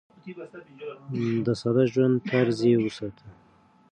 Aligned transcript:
د 1.45 1.47
ساده 1.61 1.83
ژوند 1.91 2.15
طرز 2.29 2.59
يې 2.69 2.75
وساته. 2.83 3.25